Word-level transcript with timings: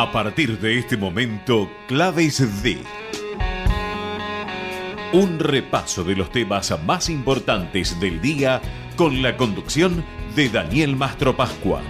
A 0.00 0.12
partir 0.12 0.58
de 0.60 0.78
este 0.78 0.96
momento, 0.96 1.68
Claves 1.86 2.62
D. 2.62 2.78
Un 5.12 5.38
repaso 5.38 6.04
de 6.04 6.16
los 6.16 6.32
temas 6.32 6.74
más 6.86 7.10
importantes 7.10 8.00
del 8.00 8.22
día 8.22 8.62
con 8.96 9.20
la 9.20 9.36
conducción 9.36 10.02
de 10.34 10.48
Daniel 10.48 10.96
Mastro 10.96 11.36
Pascua. 11.36 11.82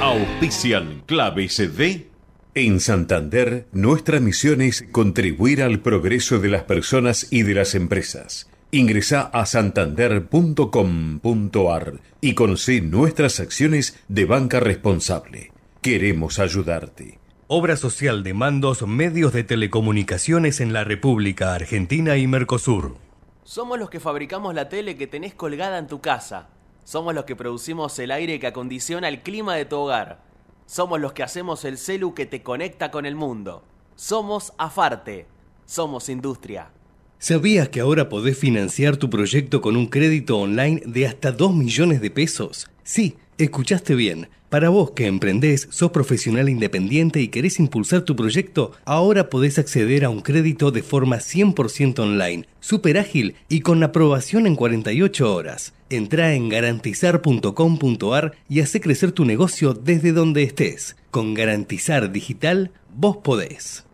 Auspician 0.00 1.02
Claves 1.04 1.58
D. 1.76 2.08
En 2.54 2.80
Santander, 2.80 3.66
nuestra 3.72 4.18
misión 4.18 4.62
es 4.62 4.86
contribuir 4.90 5.62
al 5.62 5.80
progreso 5.80 6.38
de 6.38 6.48
las 6.48 6.62
personas 6.62 7.26
y 7.30 7.42
de 7.42 7.52
las 7.52 7.74
empresas. 7.74 8.48
Ingresa 8.70 9.28
a 9.30 9.44
santander.com.ar 9.44 12.00
y 12.22 12.32
conoce 12.32 12.80
nuestras 12.80 13.40
acciones 13.40 14.00
de 14.08 14.24
banca 14.24 14.58
responsable. 14.58 15.52
Queremos 15.82 16.38
ayudarte. 16.38 17.18
Obra 17.50 17.78
social 17.78 18.24
de 18.24 18.34
mandos 18.34 18.86
medios 18.86 19.32
de 19.32 19.42
telecomunicaciones 19.42 20.60
en 20.60 20.74
la 20.74 20.84
República 20.84 21.54
Argentina 21.54 22.18
y 22.18 22.26
Mercosur. 22.26 22.98
Somos 23.42 23.78
los 23.78 23.88
que 23.88 24.00
fabricamos 24.00 24.54
la 24.54 24.68
tele 24.68 24.98
que 24.98 25.06
tenés 25.06 25.32
colgada 25.32 25.78
en 25.78 25.86
tu 25.86 26.02
casa. 26.02 26.50
Somos 26.84 27.14
los 27.14 27.24
que 27.24 27.36
producimos 27.36 27.98
el 28.00 28.10
aire 28.10 28.38
que 28.38 28.48
acondiciona 28.48 29.08
el 29.08 29.22
clima 29.22 29.54
de 29.54 29.64
tu 29.64 29.76
hogar. 29.76 30.20
Somos 30.66 31.00
los 31.00 31.14
que 31.14 31.22
hacemos 31.22 31.64
el 31.64 31.78
celu 31.78 32.12
que 32.12 32.26
te 32.26 32.42
conecta 32.42 32.90
con 32.90 33.06
el 33.06 33.14
mundo. 33.14 33.64
Somos 33.96 34.52
Afarte. 34.58 35.24
Somos 35.64 36.10
industria. 36.10 36.70
¿Sabías 37.18 37.70
que 37.70 37.80
ahora 37.80 38.10
podés 38.10 38.36
financiar 38.36 38.98
tu 38.98 39.08
proyecto 39.08 39.62
con 39.62 39.74
un 39.74 39.86
crédito 39.86 40.36
online 40.36 40.82
de 40.84 41.06
hasta 41.06 41.32
2 41.32 41.54
millones 41.54 42.02
de 42.02 42.10
pesos? 42.10 42.68
Sí, 42.82 43.16
escuchaste 43.38 43.94
bien. 43.94 44.28
Para 44.50 44.70
vos 44.70 44.92
que 44.92 45.06
emprendés, 45.06 45.68
sos 45.70 45.90
profesional 45.90 46.48
independiente 46.48 47.20
y 47.20 47.28
querés 47.28 47.58
impulsar 47.58 48.02
tu 48.02 48.16
proyecto, 48.16 48.72
ahora 48.86 49.28
podés 49.28 49.58
acceder 49.58 50.06
a 50.06 50.10
un 50.10 50.22
crédito 50.22 50.70
de 50.70 50.82
forma 50.82 51.18
100% 51.18 51.98
online, 51.98 52.46
súper 52.58 52.96
ágil 52.96 53.34
y 53.50 53.60
con 53.60 53.82
aprobación 53.82 54.46
en 54.46 54.56
48 54.56 55.34
horas. 55.34 55.74
Entrá 55.90 56.32
en 56.32 56.48
garantizar.com.ar 56.48 58.32
y 58.48 58.60
hace 58.60 58.80
crecer 58.80 59.12
tu 59.12 59.26
negocio 59.26 59.74
desde 59.74 60.12
donde 60.12 60.44
estés. 60.44 60.96
Con 61.10 61.34
Garantizar 61.34 62.10
Digital, 62.10 62.70
vos 62.94 63.18
podés. 63.18 63.87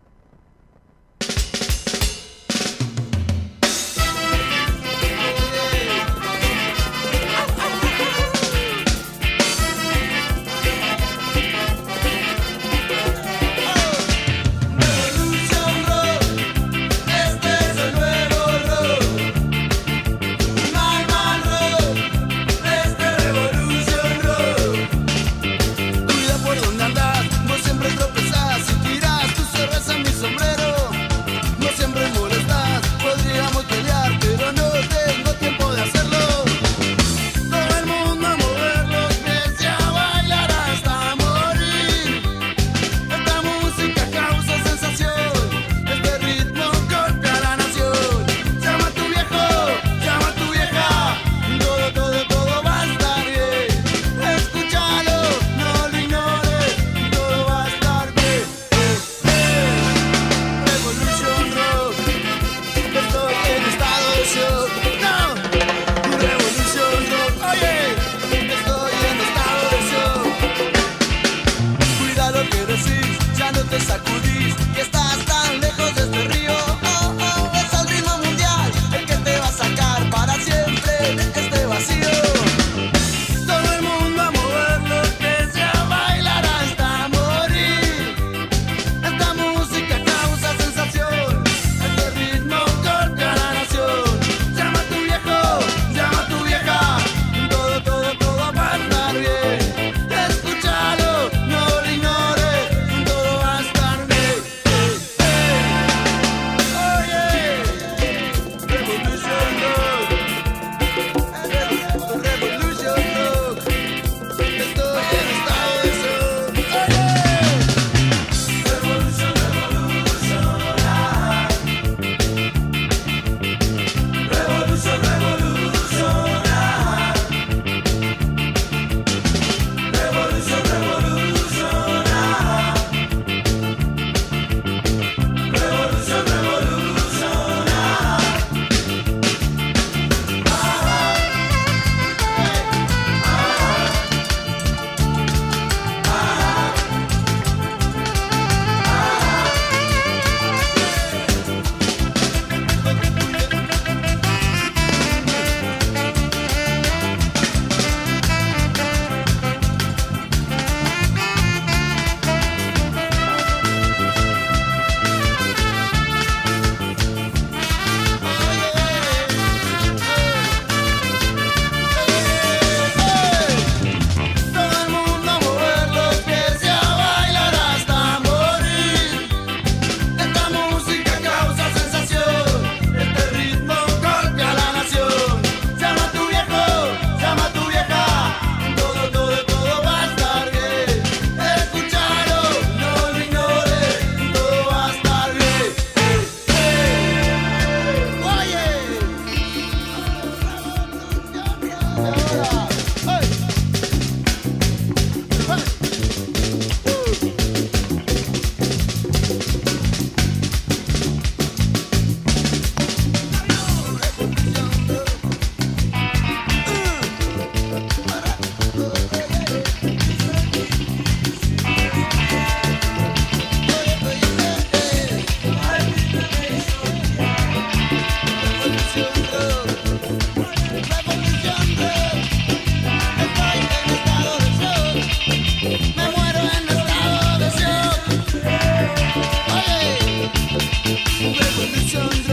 the 241.71 241.79
sun. 241.79 242.24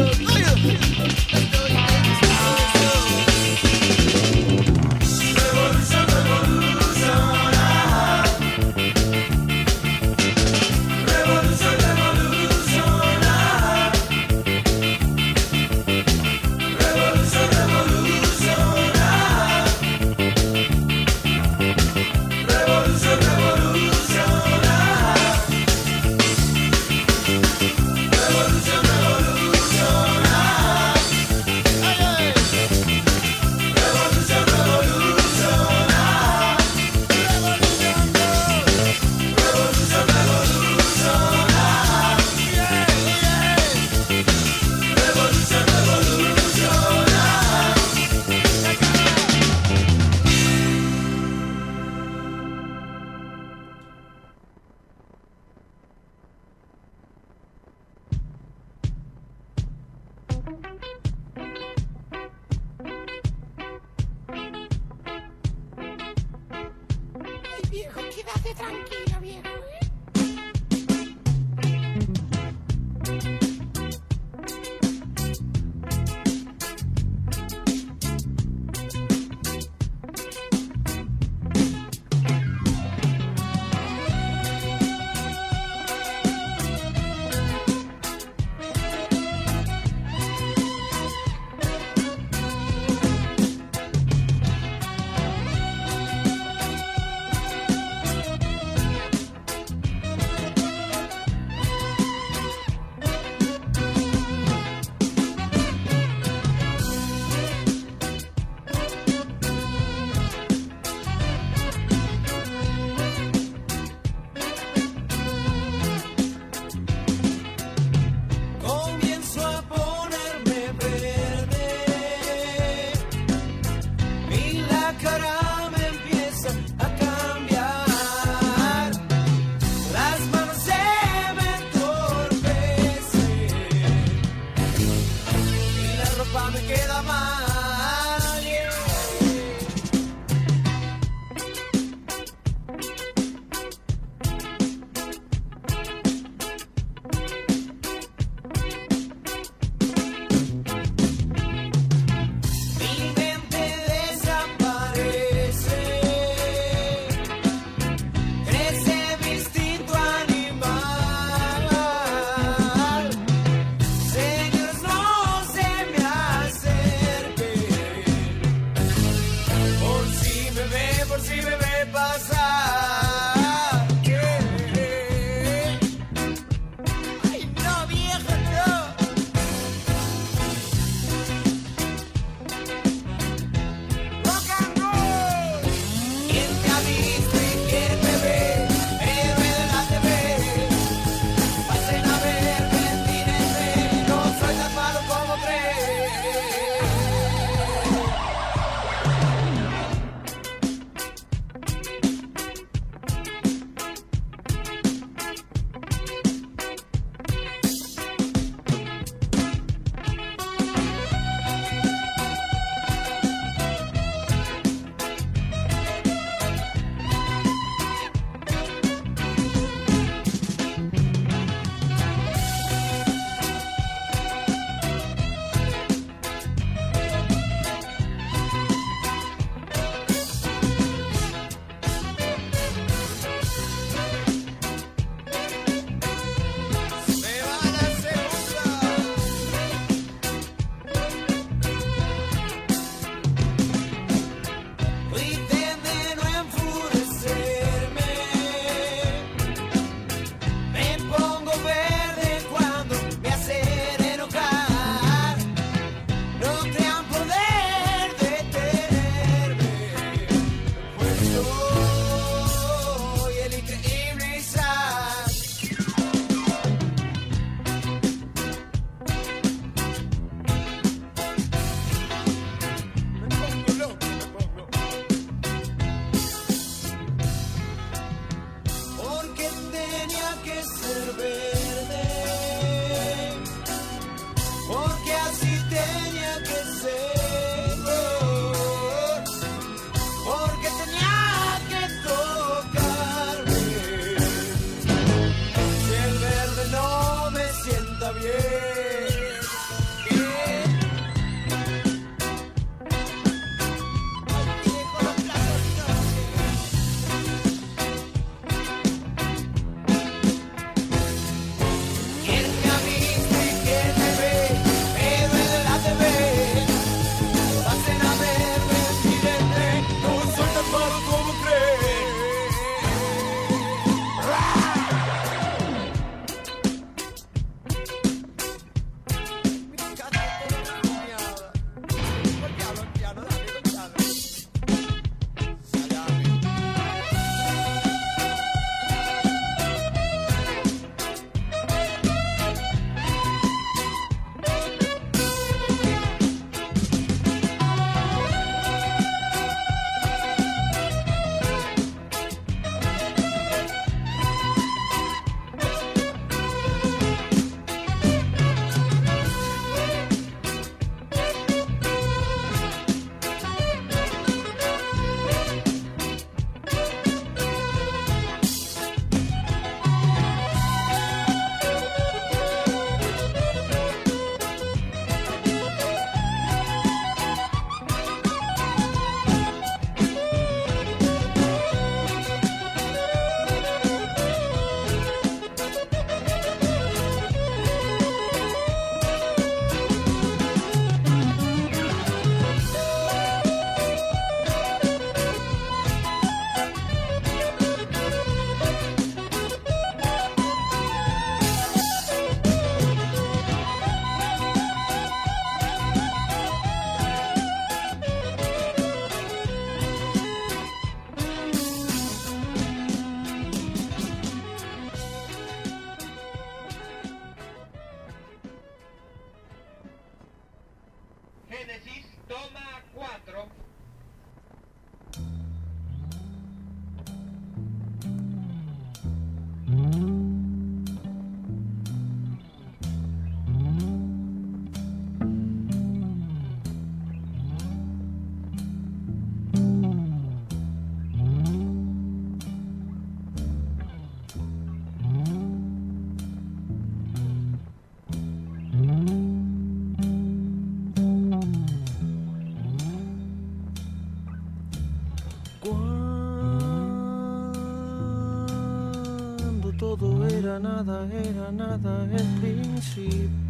hit, 461.06 461.36
another 461.36 462.06
hit, 462.06 462.42
being 462.42 462.80
cheap. 462.80 463.41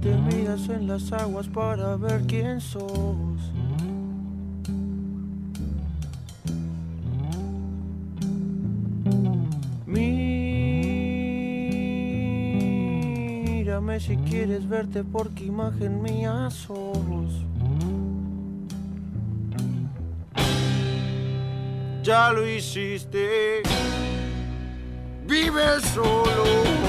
te 0.00 0.14
miras 0.16 0.68
en 0.68 0.86
las 0.86 1.12
aguas 1.12 1.48
para 1.48 1.96
ver 1.96 2.22
quién 2.26 2.60
sos. 2.60 3.52
Mírame 9.86 10.38
si 14.00 14.16
quieres 14.18 14.68
verte 14.68 15.02
porque 15.04 15.44
imagen 15.44 16.02
mía 16.02 16.48
sos. 16.50 17.44
Ya 22.02 22.32
lo 22.32 22.46
hiciste, 22.46 23.62
vive 25.26 25.80
solo. 25.94 26.87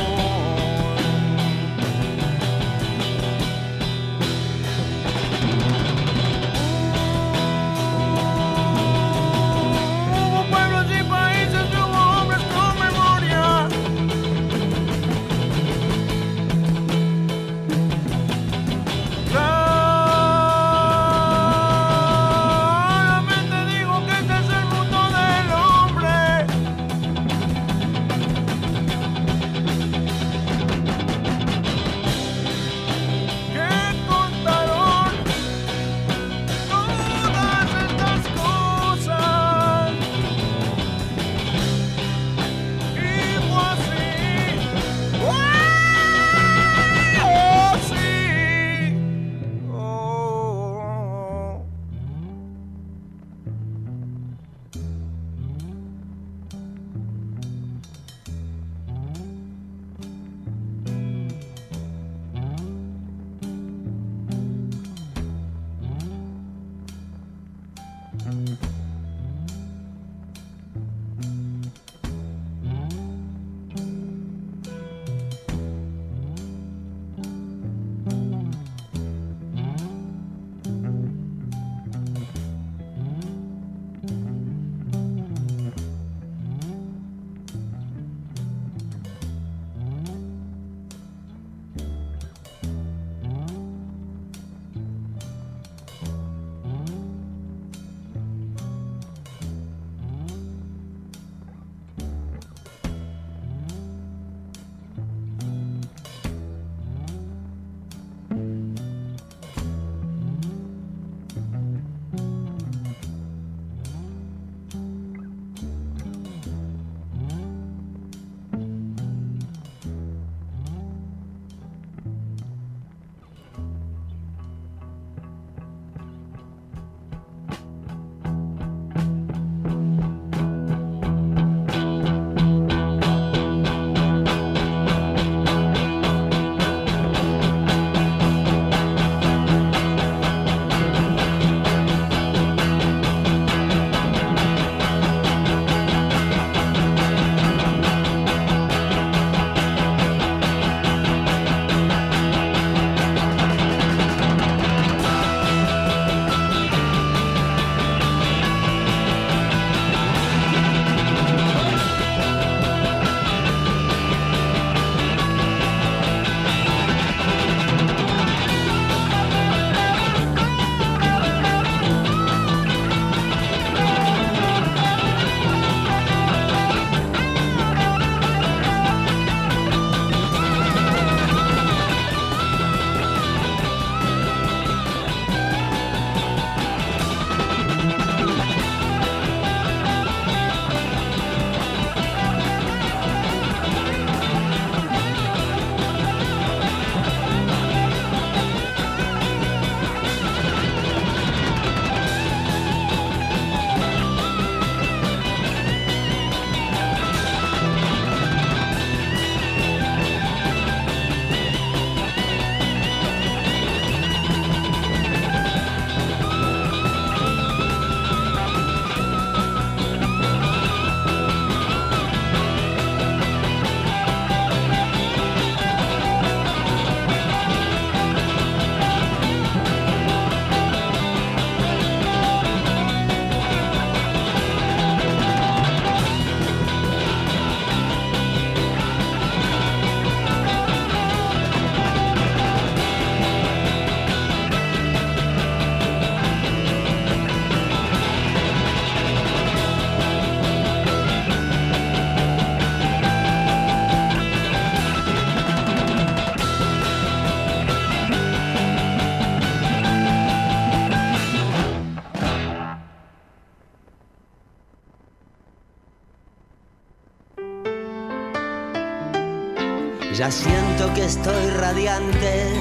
Siento 270.29 270.93
que 270.93 271.05
estoy 271.05 271.49
radiante 271.57 272.53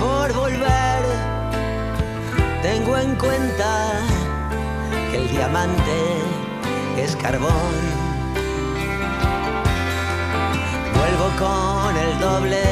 por 0.00 0.32
volver. 0.32 1.02
Tengo 2.62 2.96
en 2.96 3.14
cuenta 3.16 4.00
que 5.10 5.18
el 5.18 5.28
diamante 5.28 5.98
es 6.96 7.14
carbón. 7.16 7.74
Vuelvo 10.96 11.28
con 11.38 11.96
el 11.98 12.18
doble 12.18 12.62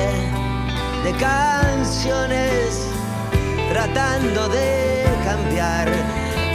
de 1.05 1.13
canciones 1.19 2.89
tratando 3.71 4.49
de 4.49 5.05
cambiar 5.23 5.87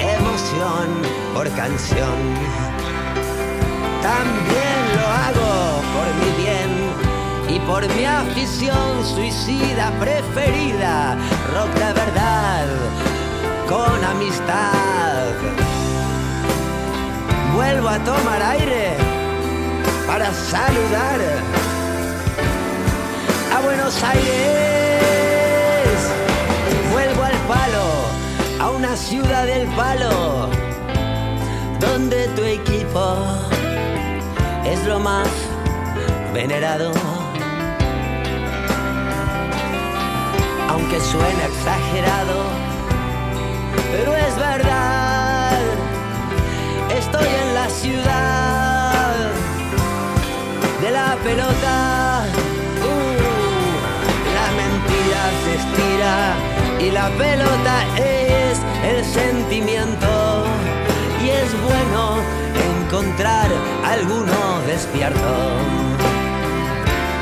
emoción 0.02 0.88
por 1.36 1.48
canción. 1.52 2.17
También 4.02 4.80
lo 4.95 5.08
hago 5.08 5.82
por 5.93 6.08
mi 6.19 6.43
bien 6.43 6.64
por 7.65 7.88
mi 7.95 8.06
afición 8.06 9.04
suicida 9.04 9.91
preferida, 9.99 11.17
rock 11.54 11.73
de 11.73 11.93
verdad, 11.93 12.65
con 13.67 14.04
amistad. 14.04 15.34
Vuelvo 17.56 17.89
a 17.89 17.99
tomar 17.99 18.41
aire 18.41 18.97
para 20.06 20.32
saludar 20.32 21.19
a 23.56 23.60
Buenos 23.62 24.04
Aires. 24.04 25.06
Vuelvo 26.91 27.23
al 27.23 27.38
palo, 27.47 27.86
a 28.60 28.69
una 28.69 28.95
ciudad 28.95 29.45
del 29.45 29.67
palo, 29.69 30.49
donde 31.80 32.28
tu 32.36 32.43
equipo 32.43 33.17
es 34.65 34.86
lo 34.86 34.99
más 34.99 35.28
venerado. 36.34 37.14
Aunque 40.88 41.02
suene 41.02 41.45
exagerado, 41.45 42.43
pero 43.91 44.15
es 44.15 44.36
verdad, 44.38 45.60
estoy 46.95 47.28
en 47.28 47.56
la 47.56 47.67
ciudad 47.69 49.15
de 50.84 50.91
la 50.91 51.17
pelota. 51.24 52.26
Uh, 52.86 53.17
la 54.38 54.48
mentira 54.62 55.21
se 55.41 55.56
estira 55.58 56.36
y 56.80 56.91
la 56.91 57.10
pelota 57.17 57.76
es 57.98 58.60
el 58.84 59.04
sentimiento. 59.04 60.45
Y 61.19 61.30
es 61.30 61.52
bueno 61.63 62.19
encontrar 62.84 63.50
alguno 63.84 64.62
despierto. 64.67 65.34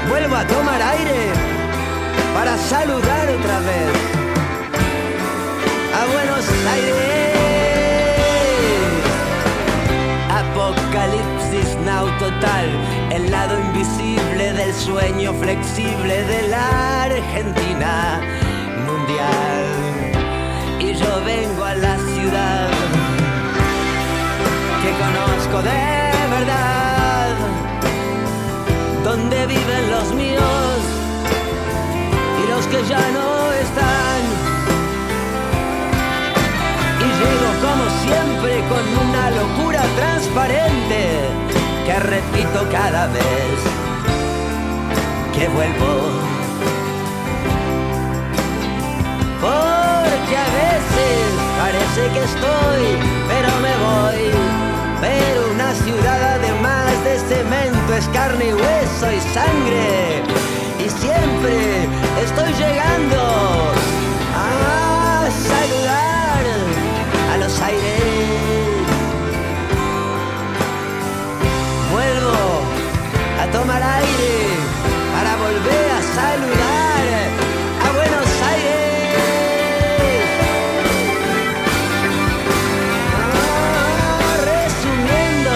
Vuelvo 0.09 0.35
a 0.35 0.45
tomar 0.47 0.81
aire 0.81 1.62
para 2.33 2.57
saludar 2.57 3.29
otra 3.29 3.59
vez 3.59 3.91
a 5.99 6.05
Buenos 6.13 6.45
Aires. 6.73 7.33
Apocalipsis 10.29 11.77
now 11.85 12.05
total, 12.17 12.67
el 13.11 13.29
lado 13.29 13.59
invisible 13.59 14.53
del 14.53 14.73
sueño 14.73 15.33
flexible 15.33 16.23
de 16.23 16.47
la 16.47 17.03
Argentina 17.03 18.19
mundial. 18.87 19.63
Y 20.79 20.93
yo 20.93 21.21
vengo 21.23 21.63
a 21.63 21.75
la 21.75 21.97
ciudad 21.97 22.69
que 24.81 24.91
conozco 25.03 25.57
de 25.61 25.93
verdad, 26.35 27.29
donde 29.03 29.47
viven 29.47 29.91
los 29.91 30.13
transparente 39.95 41.29
que 41.85 41.99
repito 41.99 42.67
cada 42.71 43.07
vez 43.07 43.57
que 45.33 45.47
vuelvo. 45.49 45.93
Porque 49.41 50.35
a 50.37 50.49
veces 50.63 51.23
parece 51.59 52.01
que 52.13 52.23
estoy, 52.23 52.83
pero 53.27 53.49
me 53.65 53.73
voy. 53.87 54.31
Pero 55.01 55.51
una 55.53 55.73
ciudad 55.73 56.35
además 56.37 56.91
de 57.03 57.19
cemento 57.19 57.93
es 57.93 58.07
carne 58.09 58.45
y 58.49 58.53
hueso 58.53 59.11
y 59.11 59.19
sangre. 59.33 60.23
Y 60.79 60.89
siempre 60.89 61.87
estoy 62.23 62.53
llegando 62.53 63.19
a 64.35 65.27
saludar 65.49 66.45
a 67.33 67.37
los 67.37 67.61
aires. 67.61 68.62
Tomar 73.63 73.81
aire 73.81 74.57
para 75.15 75.37
volver 75.37 75.91
a 75.97 76.01
saludar 76.17 77.03
a 77.85 77.91
Buenos 77.97 78.29
Aires. 78.51 78.99
Ah, 83.15 84.35
resumiendo, 84.51 85.55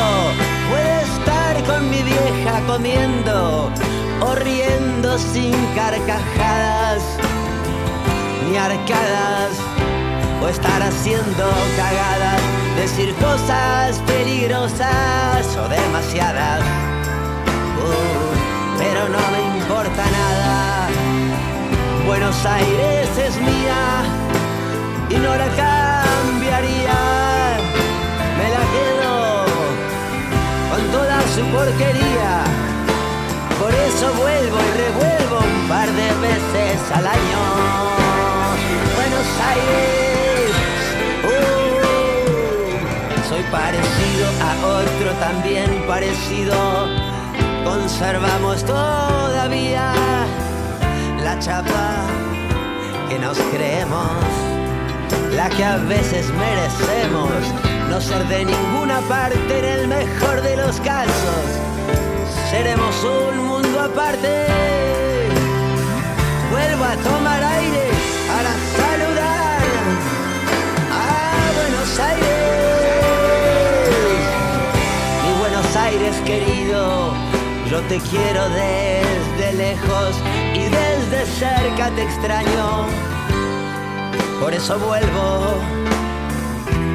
puedo 0.70 1.00
estar 1.15 1.54
con 1.65 1.89
mi 1.89 2.02
vieja 2.02 2.62
comiendo 2.65 3.70
o 4.22 4.36
riendo 4.36 5.17
sin 5.17 5.54
carcajadas 5.76 7.04
ni 8.50 8.56
arcadas 8.56 9.52
o 10.41 10.48
estar 10.48 10.82
haciendo 10.82 11.46
cagadas, 11.76 12.41
decir 12.78 13.13
cosas 13.15 14.00
peligrosas 14.08 15.58
o 15.58 15.67
demasiadas. 15.67 16.96
Pero 18.78 19.10
no 19.10 19.19
me 19.34 19.41
importa 19.58 20.04
nada. 20.12 20.88
Buenos 22.06 22.45
Aires 22.45 23.10
es 23.17 23.36
mía 23.38 24.04
y 25.10 25.15
no 25.15 25.36
la 25.36 25.47
cambiaría. 25.63 27.00
Me 28.38 28.47
la 28.56 28.63
quedo 28.73 29.15
con 30.71 30.82
toda 30.91 31.17
su 31.36 31.41
porquería. 31.56 32.34
Por 33.60 33.73
eso 33.73 34.13
vuelvo 34.13 34.58
y 34.58 34.71
revuelvo 34.78 35.39
un 35.39 35.67
par 35.67 35.88
de 35.88 36.13
veces 36.28 36.80
al 36.93 37.08
año. 37.08 37.41
Buenos 38.95 39.28
Aires, 39.52 40.52
uh, 41.26 43.28
soy 43.30 43.43
parecido 43.52 44.26
a 44.41 44.52
otro 44.80 45.10
también 45.19 45.69
parecido. 45.88 46.56
Conservamos 47.67 48.63
todavía 48.63 49.91
la 51.21 51.38
chapa 51.38 52.06
que 53.10 53.19
nos 53.19 53.38
creemos, 53.51 54.08
la 55.36 55.49
que 55.49 55.65
a 55.65 55.75
veces 55.75 56.32
merecemos. 56.32 57.30
No 57.89 57.99
ser 57.99 58.25
de 58.30 58.45
ninguna 58.45 59.01
parte 59.01 59.60
en 59.60 59.65
el 59.65 59.88
mejor 59.89 60.41
de 60.43 60.56
los 60.56 60.80
casos. 60.80 61.43
Seremos 62.49 62.95
un 63.03 63.45
mundo 63.45 63.82
aparte. 63.82 64.45
Vuelvo 66.49 66.86
a 66.86 66.95
tomar 66.95 67.43
aire 67.43 67.89
para 68.32 68.53
saludar 68.80 69.60
a 70.93 71.51
Buenos 71.58 71.99
Aires. 71.99 72.77
Mi 75.23 75.32
Buenos 75.39 75.75
Aires 75.75 76.15
querido, 76.25 77.07
yo 77.69 77.82
te 77.82 77.99
quiero 77.99 78.47
desde 78.49 79.53
lejos 79.53 80.15
y 80.53 80.63
desde 80.63 81.25
cerca 81.25 81.89
te 81.95 82.03
extraño. 82.03 82.88
Por 84.39 84.53
eso 84.53 84.80
vuelvo 84.80 85.60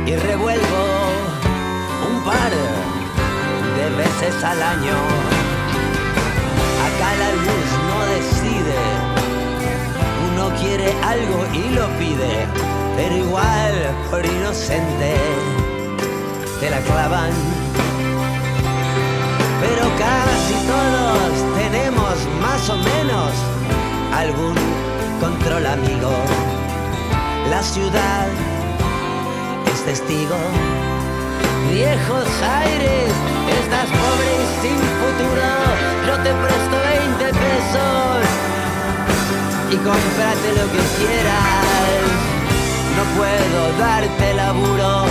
y 0.07 0.17
revuelvo 0.17 0.85
un 2.09 2.25
par 2.25 2.51
de 3.77 3.97
veces 3.97 4.45
al 4.45 4.63
año. 4.63 4.97
Acá 6.87 7.17
la 7.19 7.33
luz 7.33 7.69
no 7.89 7.99
decide, 8.15 8.81
uno 10.33 10.55
quiere 10.61 10.93
algo 11.03 11.47
y 11.53 11.75
lo 11.75 11.87
pide, 11.99 12.47
pero 12.97 13.17
igual 13.17 13.75
por 14.11 14.25
inocente 14.25 15.17
te 16.61 16.71
la 16.71 16.81
clavan. 16.81 17.62
Pero 19.63 19.85
casi 19.97 20.55
todos 20.67 21.33
tenemos 21.57 22.15
más 22.41 22.69
o 22.69 22.77
menos 22.77 23.31
algún 24.13 24.57
control 25.21 25.65
amigo. 25.67 26.13
La 27.49 27.63
ciudad 27.63 28.27
es 29.73 29.85
testigo. 29.85 30.37
Viejos 31.71 32.29
aires, 32.65 33.13
estás 33.61 33.89
pobre 34.03 34.31
y 34.43 34.47
sin 34.63 34.79
futuro. 35.01 35.49
Yo 36.09 36.15
te 36.25 36.33
presto 36.45 36.77
20 36.99 37.25
pesos 37.47 38.21
y 39.71 39.77
cómprate 39.77 40.49
lo 40.59 40.67
que 40.73 40.83
quieras. 40.99 42.03
No 42.97 43.05
puedo 43.17 43.61
darte 43.79 44.35
laburo, 44.35 45.07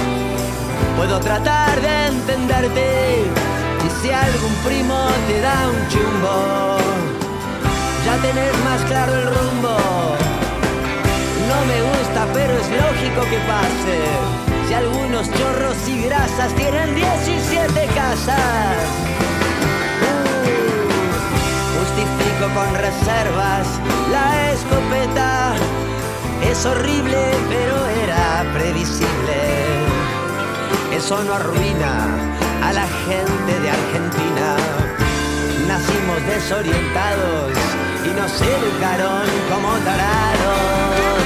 puedo 0.98 1.20
tratar 1.22 1.80
de 1.80 2.08
entenderte. 2.08 3.51
Si 4.02 4.10
algún 4.10 4.54
primo 4.66 5.10
te 5.28 5.42
da 5.42 5.70
un 5.70 5.88
chumbo, 5.88 6.78
ya 8.04 8.16
tenés 8.18 8.58
más 8.66 8.82
claro 8.86 9.14
el 9.14 9.28
rumbo. 9.28 9.78
No 11.48 11.66
me 11.68 11.82
gusta, 11.84 12.26
pero 12.34 12.52
es 12.52 12.68
lógico 12.68 13.22
que 13.30 13.38
pase. 13.46 13.98
Si 14.68 14.74
algunos 14.74 15.30
chorros 15.32 15.88
y 15.88 16.02
grasas 16.06 16.52
tienen 16.56 16.96
17 16.96 17.86
casas. 17.94 18.76
Uh, 20.02 20.50
justifico 21.78 22.52
con 22.56 22.74
reservas 22.74 23.68
la 24.12 24.52
escopeta. 24.52 25.54
Es 26.50 26.66
horrible, 26.66 27.24
pero 27.50 27.86
era 28.04 28.52
previsible. 28.52 29.38
Eso 30.92 31.24
no 31.24 31.36
arruina 31.36 32.32
a 32.62 32.74
la 32.74 32.88
gente 33.08 33.60
de 33.60 33.69
Argentina. 33.69 34.56
Nacimos 35.67 36.19
desorientados 36.28 37.52
y 38.06 38.10
nos 38.19 38.32
educaron 38.41 39.26
como 39.52 39.69
tarados. 39.88 41.21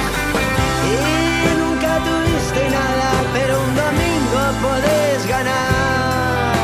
Y 0.92 1.60
nunca 1.62 1.92
tuviste 2.10 2.62
nada, 2.70 3.10
pero 3.34 3.54
un 3.68 3.76
domingo 3.84 4.42
podés 4.66 5.28
ganar. 5.28 6.56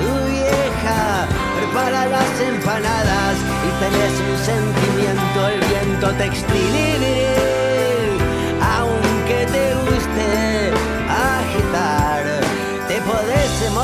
Tu 0.00 0.10
vieja 0.32 1.26
prepara 1.56 2.06
las 2.06 2.40
empanadas 2.40 3.36
y 3.66 3.70
tenés 3.82 4.14
un 4.28 4.36
sentimiento, 4.50 5.48
el 5.48 5.60
viento 5.68 6.08
textil. 6.14 7.67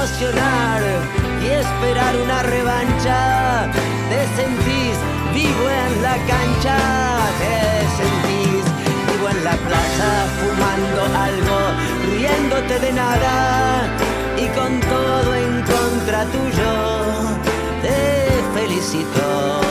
Y 0.04 1.46
esperar 1.46 2.14
una 2.22 2.42
revancha. 2.42 3.70
Te 4.10 4.20
sentís 4.36 4.96
vivo 5.32 5.64
en 5.70 6.02
la 6.02 6.16
cancha, 6.28 6.76
te 7.40 7.56
sentís 7.96 8.64
vivo 9.08 9.30
en 9.30 9.44
la 9.44 9.56
plaza, 9.56 10.08
fumando 10.40 11.00
algo, 11.18 11.58
riéndote 12.10 12.78
de 12.80 12.92
nada 12.92 13.88
y 14.36 14.46
con 14.48 14.78
todo 14.80 15.34
en 15.34 15.62
contra 15.62 16.24
tuyo. 16.26 16.72
Te 17.80 18.60
felicito, 18.60 19.62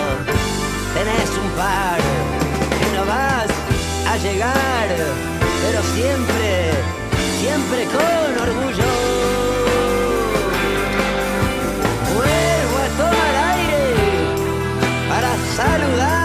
tenés 0.95 1.29
un 1.43 1.49
par 1.51 1.99
que 2.79 2.97
no 2.97 3.05
vas 3.05 3.51
a 4.11 4.17
llegar, 4.17 4.87
pero 5.61 5.83
siempre, 5.93 6.71
siempre 7.39 7.85
con 7.85 8.49
orgullo. 8.49 9.32
Saludar 15.55 16.22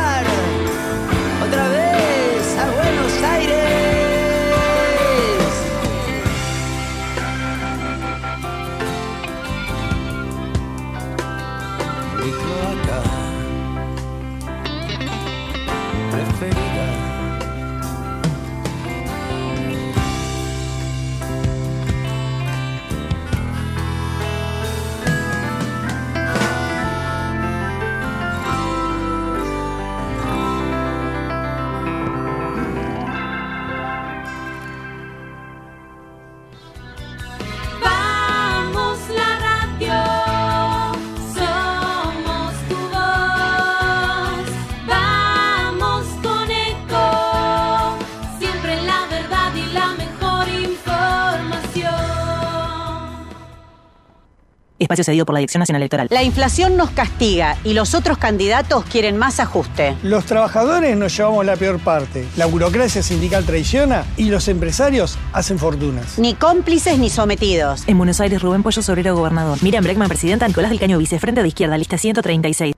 Espacio 54.88 55.05
cedido 55.05 55.27
por 55.27 55.35
la 55.35 55.40
Dirección 55.40 55.59
Nacional 55.61 55.83
Electoral. 55.83 56.09
La 56.11 56.22
inflación 56.22 56.79
nos 56.79 56.90
castiga 56.92 57.59
y 57.62 57.74
los 57.74 57.94
otros 57.94 58.16
candidatos 58.16 58.87
quieren 58.87 59.18
más 59.18 59.38
ajuste. 59.38 59.94
Los 60.03 60.24
trabajadores 60.24 60.96
nos 60.96 61.14
llevamos 61.14 61.44
la 61.44 61.57
peor 61.57 61.79
parte. 61.79 62.24
La 62.38 62.46
burocracia 62.46 63.03
sindical 63.03 63.44
traiciona 63.44 64.07
y 64.16 64.31
los 64.31 64.48
empresarios 64.48 65.18
hacen 65.35 65.59
fortunas. 65.59 66.18
Ni 66.18 66.33
cómplices 66.33 66.98
ni 66.98 67.11
sometidos. 67.11 67.83
En 67.87 67.98
Buenos 67.98 68.18
Aires, 68.22 68.40
Rubén 68.40 68.62
Pollo, 68.62 68.81
Sobrero, 68.81 69.14
Gobernador. 69.14 69.59
Miriam 69.62 69.85
Breckman, 69.85 70.09
Presidenta. 70.09 70.48
Nicolás 70.48 70.70
del 70.70 70.81
Caño, 70.81 70.96
Vicefrente 70.96 71.42
de 71.42 71.48
Izquierda, 71.48 71.77
lista 71.77 71.98
136. 71.98 72.74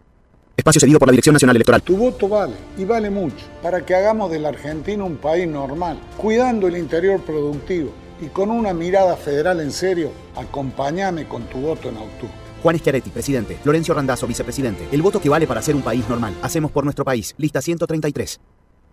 Espacio 0.56 0.80
cedido 0.80 0.98
por 0.98 1.06
la 1.06 1.12
Dirección 1.12 1.34
Nacional 1.34 1.54
Electoral. 1.54 1.80
Tu 1.80 1.96
voto 1.96 2.28
vale 2.28 2.54
y 2.76 2.84
vale 2.84 3.08
mucho 3.08 3.46
para 3.62 3.86
que 3.86 3.94
hagamos 3.94 4.32
de 4.32 4.40
la 4.40 4.48
Argentina 4.48 5.04
un 5.04 5.16
país 5.16 5.46
normal, 5.46 6.00
cuidando 6.16 6.66
el 6.66 6.76
interior 6.76 7.20
productivo 7.20 7.92
y 8.20 8.26
con 8.26 8.50
una 8.50 8.72
mirada 8.72 9.16
federal 9.16 9.60
en 9.60 9.72
serio. 9.72 10.12
Acompáñame 10.36 11.26
con 11.26 11.44
tu 11.44 11.58
voto 11.58 11.88
en 11.88 11.96
octubre. 11.96 12.34
Juan 12.62 12.78
Schiaretti, 12.78 13.10
presidente. 13.10 13.58
Florencio 13.62 13.94
Randazzo, 13.94 14.26
vicepresidente. 14.26 14.86
El 14.92 15.02
voto 15.02 15.20
que 15.20 15.28
vale 15.28 15.46
para 15.46 15.62
ser 15.62 15.74
un 15.74 15.82
país 15.82 16.08
normal. 16.08 16.34
Hacemos 16.42 16.70
por 16.70 16.84
nuestro 16.84 17.04
país. 17.04 17.34
Lista 17.38 17.62
133. 17.62 18.40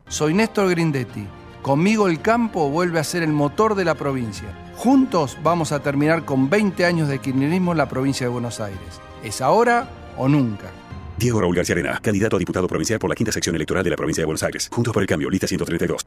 Soy 0.08 0.34
Néstor 0.34 0.70
Grindetti. 0.70 1.28
Conmigo 1.62 2.08
el 2.08 2.22
campo 2.22 2.70
vuelve 2.70 3.00
a 3.00 3.04
ser 3.04 3.24
el 3.24 3.34
motor 3.34 3.76
de 3.76 3.84
la 3.84 3.96
provincia. 3.96 4.48
Juntos 4.78 5.38
vamos 5.44 5.72
a 5.72 5.82
terminar 5.82 6.24
con 6.24 6.50
20 6.50 6.86
años 6.86 7.10
de 7.10 7.20
kirchnerismo 7.20 7.74
en 7.74 7.78
la 7.80 7.90
provincia 7.90 8.26
de 8.26 8.32
Buenos 8.32 8.62
Aires. 8.62 9.02
¿Es 9.24 9.42
ahora 9.42 9.90
o 10.18 10.30
nunca? 10.30 10.72
Diego 11.18 11.42
Raúl 11.42 11.56
García 11.56 11.74
Arena, 11.74 12.00
candidato 12.02 12.36
a 12.36 12.40
diputado 12.40 12.68
provincial 12.68 13.00
por 13.00 13.10
la 13.10 13.16
quinta 13.16 13.32
sección 13.32 13.56
electoral 13.56 13.84
de 13.84 13.90
la 13.90 13.96
provincia 13.98 14.22
de 14.22 14.26
Buenos 14.26 14.44
Aires. 14.44 14.70
Juntos 14.72 14.94
por 14.94 15.04
el 15.04 15.08
cambio, 15.08 15.30
lista 15.30 15.48
132. 15.48 16.06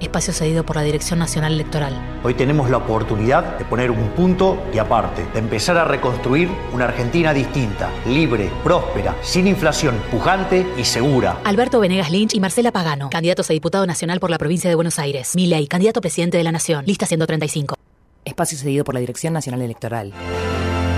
Espacio 0.00 0.32
cedido 0.32 0.64
por 0.64 0.76
la 0.76 0.82
Dirección 0.82 1.18
Nacional 1.18 1.52
Electoral. 1.52 1.94
Hoy 2.24 2.34
tenemos 2.34 2.70
la 2.70 2.78
oportunidad 2.78 3.58
de 3.58 3.64
poner 3.66 3.90
un 3.90 4.08
punto 4.10 4.62
y 4.72 4.78
aparte, 4.78 5.26
de 5.32 5.38
empezar 5.38 5.76
a 5.76 5.84
reconstruir 5.84 6.48
una 6.72 6.86
Argentina 6.86 7.34
distinta, 7.34 7.90
libre, 8.06 8.50
próspera, 8.64 9.14
sin 9.22 9.46
inflación, 9.46 10.00
pujante 10.10 10.66
y 10.78 10.84
segura. 10.84 11.38
Alberto 11.44 11.80
Venegas 11.80 12.10
Lynch 12.10 12.34
y 12.34 12.40
Marcela 12.40 12.72
Pagano, 12.72 13.10
candidatos 13.10 13.50
a 13.50 13.52
diputado 13.52 13.86
nacional 13.86 14.20
por 14.20 14.30
la 14.30 14.38
provincia 14.38 14.70
de 14.70 14.74
Buenos 14.74 14.98
Aires. 14.98 15.34
Milei, 15.36 15.66
candidato 15.66 15.98
a 15.98 16.02
presidente 16.02 16.38
de 16.38 16.44
la 16.44 16.52
Nación. 16.52 16.84
Lista 16.86 17.04
135. 17.04 17.76
Espacio 18.24 18.56
cedido 18.56 18.84
por 18.84 18.94
la 18.94 19.00
Dirección 19.00 19.34
Nacional 19.34 19.60
Electoral. 19.62 20.12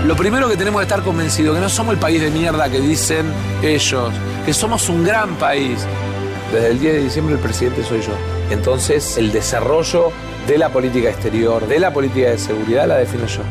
Lo 0.05 0.15
primero 0.15 0.49
que 0.49 0.57
tenemos 0.57 0.79
que 0.81 0.83
estar 0.83 1.01
convencidos 1.01 1.55
que 1.55 1.61
no 1.61 1.69
somos 1.69 1.93
el 1.93 1.99
país 1.99 2.21
de 2.21 2.29
mierda 2.29 2.69
que 2.69 2.79
dicen 2.79 3.25
ellos, 3.61 4.13
que 4.45 4.53
somos 4.53 4.89
un 4.89 5.03
gran 5.03 5.35
país. 5.35 5.85
Desde 6.51 6.69
el 6.69 6.79
10 6.79 6.93
de 6.93 6.99
diciembre 7.03 7.35
el 7.35 7.41
presidente 7.41 7.83
soy 7.83 8.01
yo. 8.01 8.13
Entonces 8.49 9.17
el 9.17 9.31
desarrollo 9.31 10.11
de 10.47 10.57
la 10.57 10.69
política 10.69 11.09
exterior, 11.09 11.67
de 11.67 11.79
la 11.79 11.93
política 11.93 12.29
de 12.29 12.37
seguridad 12.37 12.87
la 12.87 12.97
defino 12.97 13.25
yo. 13.25 13.41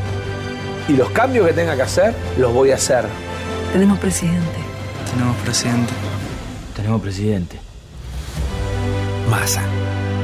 Y 0.87 0.93
los 0.93 1.09
cambios 1.11 1.47
que 1.47 1.53
tenga 1.53 1.75
que 1.75 1.81
hacer, 1.81 2.13
los 2.37 2.53
voy 2.53 2.71
a 2.71 2.75
hacer. 2.75 3.05
Tenemos 3.71 3.99
presidente. 3.99 4.59
Tenemos 5.11 5.35
presidente. 5.37 5.93
Tenemos 6.75 7.01
presidente. 7.01 7.59
Massa. 9.29 9.63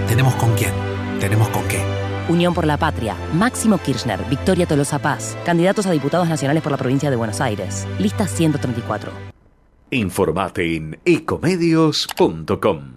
¿Tenemos 0.07 0.35
con 0.35 0.53
quién? 0.55 0.71
¿Tenemos 1.19 1.47
con 1.49 1.67
qué? 1.67 1.83
Unión 2.29 2.53
por 2.53 2.67
la 2.67 2.77
Patria, 2.77 3.15
Máximo 3.33 3.79
Kirchner, 3.79 4.23
Victoria 4.29 4.67
Tolosa 4.67 4.99
Paz, 4.99 5.35
candidatos 5.45 5.87
a 5.87 5.91
diputados 5.91 6.29
nacionales 6.29 6.61
por 6.61 6.71
la 6.71 6.77
provincia 6.77 7.09
de 7.09 7.15
Buenos 7.15 7.41
Aires. 7.41 7.87
Lista 7.97 8.27
134. 8.27 9.38
Informate 9.91 10.75
en 10.75 10.99
ecomedios.com. 11.03 12.93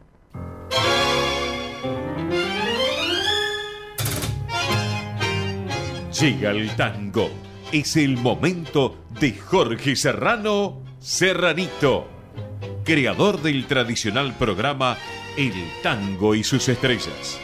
Llega 6.20 6.50
el 6.50 6.74
tango. 6.76 7.28
Es 7.72 7.96
el 7.96 8.16
momento 8.16 9.04
de 9.20 9.34
Jorge 9.34 9.96
Serrano 9.96 10.82
Serranito, 10.98 12.08
creador 12.84 13.42
del 13.42 13.66
tradicional 13.66 14.32
programa 14.38 14.96
El 15.36 15.52
Tango 15.82 16.34
y 16.34 16.42
sus 16.42 16.70
Estrellas. 16.70 17.38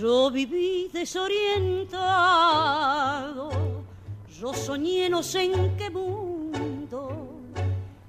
Yo 0.00 0.30
viví 0.30 0.88
desorientado, 0.90 3.50
yo 4.40 4.54
soñé 4.54 5.10
no 5.10 5.22
sé 5.22 5.44
en 5.44 5.76
qué 5.76 5.90
mundo, 5.90 7.28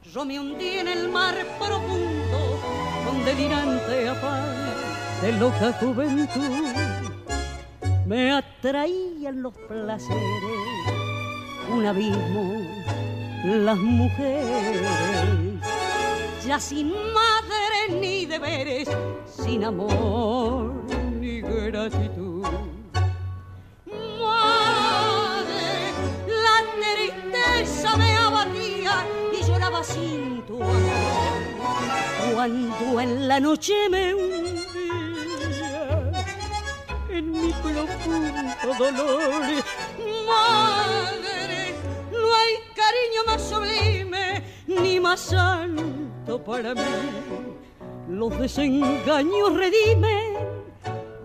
yo 0.01 0.23
me 0.23 0.39
hundí 0.39 0.77
en 0.77 0.87
el 0.87 1.09
mar 1.09 1.35
profundo 1.59 2.61
con 3.05 3.25
delirante 3.25 4.07
afán 4.07 4.71
de 5.21 5.33
loca 5.33 5.73
juventud. 5.81 6.69
Me 8.05 8.31
atraían 8.31 9.41
los 9.41 9.53
placeres, 9.67 10.21
un 11.73 11.85
abismo, 11.85 12.53
las 13.43 13.77
mujeres, 13.77 14.87
ya 16.47 16.57
sin 16.57 16.87
madre 16.87 17.99
ni 17.99 18.25
deberes, 18.25 18.87
sin 19.25 19.65
amor 19.65 20.90
gratitud. 21.51 22.45
Madre, 24.19 25.69
la 26.27 26.57
tristeza 26.79 27.97
me 27.97 28.17
abatía 28.17 29.05
y 29.31 29.43
lloraba 29.43 29.83
sin 29.83 30.41
tu 30.45 30.61
amor. 30.63 31.41
Cuando 32.33 32.99
en 33.01 33.27
la 33.27 33.39
noche 33.39 33.73
me 33.89 34.13
hundía 34.13 34.61
en 37.09 37.31
mi 37.31 37.51
profundo 37.51 38.73
dolor. 38.79 39.41
Madre, 40.27 41.75
no 42.11 42.33
hay 42.33 42.53
cariño 42.75 43.21
más 43.27 43.41
sublime 43.41 44.43
ni 44.67 44.99
más 44.99 45.19
santo 45.19 46.43
para 46.43 46.73
mí. 46.73 46.81
Los 48.09 48.37
desengaños 48.39 49.53
redimen 49.55 50.60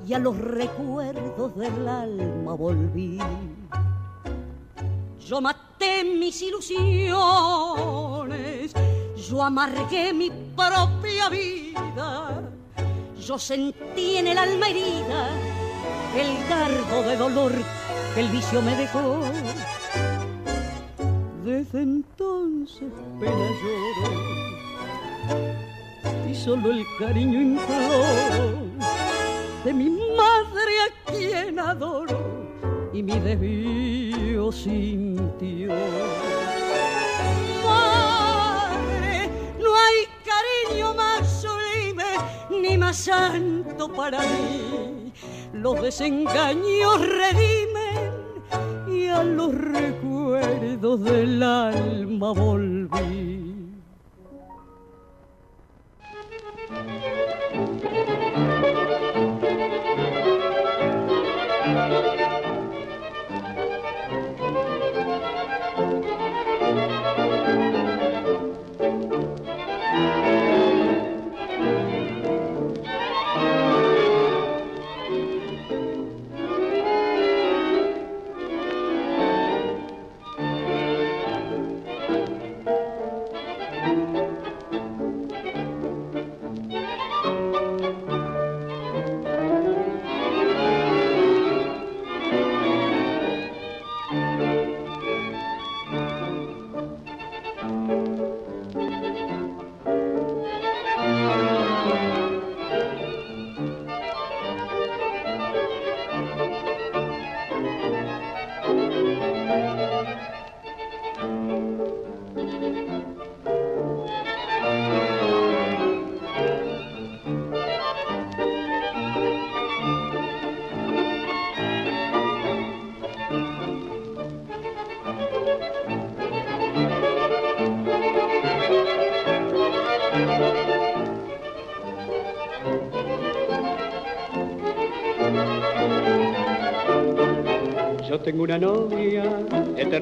y 0.07 0.15
a 0.15 0.19
los 0.21 0.39
recuerdos 0.39 1.57
del 1.57 1.89
alma 1.89 2.55
volví. 2.55 3.19
Yo 5.19 5.41
maté 5.41 6.05
mis 6.05 6.41
ilusiones, 6.43 7.13
yo 9.29 9.43
amargué 9.43 10.13
mi 10.13 10.31
propia 10.55 11.29
vida, 11.29 12.41
yo 13.19 13.37
sentí 13.37 14.19
en 14.19 14.29
el 14.29 14.39
alma 14.39 14.69
herida 14.69 15.29
el 16.17 16.49
dardo 16.49 17.03
de 17.03 17.17
dolor 17.17 17.53
que 18.15 18.21
el 18.21 18.29
vicio 18.29 18.63
me 18.63 18.77
dejó. 18.77 19.23
Desde 21.45 21.83
entonces 21.83 22.93
pena 23.19 23.49
lloro 23.61 24.13
y 26.31 26.35
solo 26.35 26.71
el 26.71 26.87
cariño 26.99 27.41
imploro 27.41 28.67
de 29.67 29.75
mi 29.75 29.91
madre 29.91 30.75
a 30.87 31.11
quien 31.11 31.59
adoro 31.59 32.21
y 32.93 33.03
mi 33.03 33.19
desvío 33.19 34.53
sintió. 34.53 35.75
Madre, 37.65 39.29
no 39.61 39.71
hay 39.75 40.07
cariño 40.31 40.95
más 40.95 41.43
sublime 41.43 42.05
ni 42.49 42.79
más 42.79 42.97
santo 42.97 43.93
para 43.93 44.21
mí. 44.21 45.13
Los 45.53 45.83
desengaños 45.83 47.01
redimen 47.01 48.13
y 48.87 49.09
a 49.09 49.25
los 49.25 49.53
recuerdos 49.53 51.03
del 51.03 51.43
alma 51.43 52.31
volví. 52.31 53.36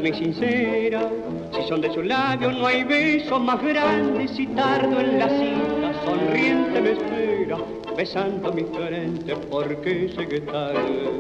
Y 0.09 0.15
sincera. 0.15 1.09
Si 1.55 1.69
son 1.69 1.81
de 1.81 1.93
sus 1.93 2.05
labios 2.05 2.57
no 2.57 2.67
hay 2.67 2.85
besos 2.85 3.41
más 3.41 3.63
grandes. 3.63 4.39
Y 4.39 4.47
tardo 4.49 5.01
en 5.01 5.19
la 5.19 5.29
cita, 5.29 5.93
sonriente 6.05 6.81
me 6.81 6.91
espera, 6.93 7.59
besando 7.97 8.53
mi 8.53 8.65
frente 8.65 9.37
porque 9.51 10.13
sé 10.15 10.29
que 10.29 10.41
tarde. 10.41 11.13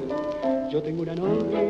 Yo 0.70 0.82
tengo 0.82 1.03
una 1.03 1.14
novia, 1.14 1.61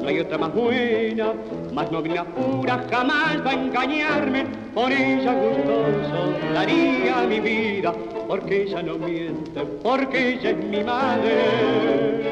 no 0.00 0.08
hay 0.08 0.20
otra 0.20 0.38
más 0.38 0.54
buena, 0.54 1.34
más 1.74 1.92
noble 1.92 2.22
pura, 2.24 2.86
jamás 2.90 3.44
va 3.44 3.50
a 3.50 3.54
engañarme. 3.54 4.46
Por 4.74 4.90
ella 4.90 5.34
gustoso 5.34 6.32
daría 6.54 7.26
mi 7.28 7.40
vida, 7.40 7.92
porque 8.26 8.62
ella 8.62 8.82
no 8.82 8.96
miente, 8.96 9.60
porque 9.82 10.34
ella 10.34 10.50
es 10.50 10.56
mi 10.56 10.82
madre. 10.82 12.30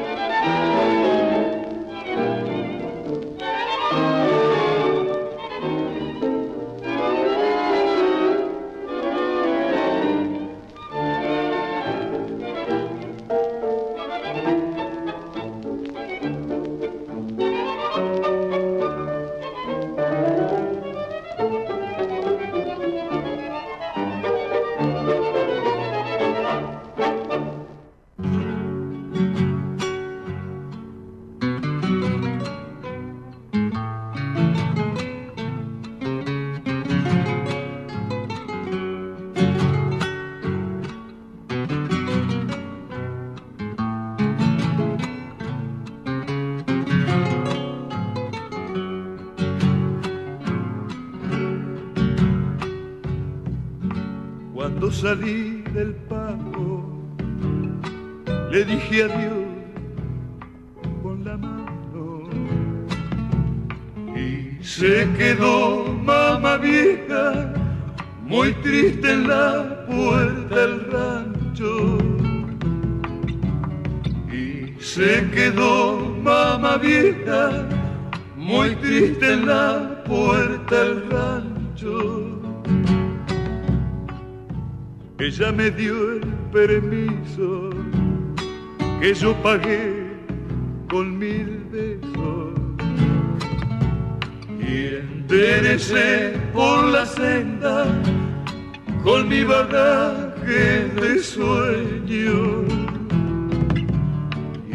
Le 59.07 59.28
por 96.69 96.83
la 96.85 97.05
senda 97.05 97.77
con 99.03 99.27
mi 99.27 99.43
bagaje 99.43 100.65
de 101.01 101.11
sueño. 101.35 102.37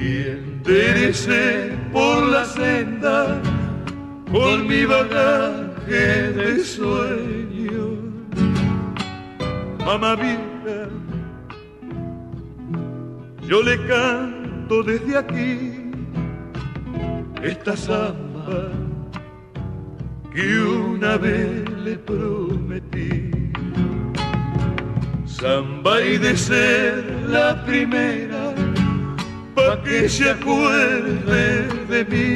Y 0.06 0.10
enderecé 0.38 1.46
por 1.92 2.16
la 2.34 2.44
senda 2.44 3.40
con 4.32 4.66
mi 4.70 4.84
bagaje 4.84 6.06
de 6.40 6.64
sueño. 6.64 7.84
Mamá 9.86 10.16
vieja, 10.16 10.80
yo 13.48 13.62
le 13.62 13.76
canto 13.86 14.82
desde 14.82 15.16
aquí 15.22 15.48
esta 17.42 17.76
samba 17.76 18.83
que 20.34 20.58
una 20.58 21.16
vez 21.16 21.70
le 21.84 21.96
prometí. 21.96 23.30
Samba 25.26 26.02
y 26.02 26.18
de 26.18 26.36
ser 26.36 27.04
la 27.28 27.64
primera, 27.64 28.52
pa' 29.54 29.80
que 29.84 30.08
se 30.08 30.30
acuerde 30.30 31.68
de 31.88 32.00
mí. 32.12 32.34